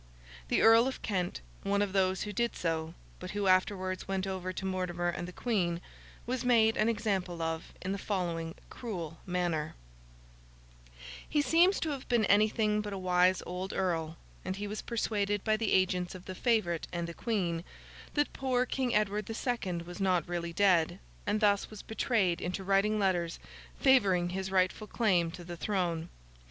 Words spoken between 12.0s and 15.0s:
been anything but a wise old earl; and he was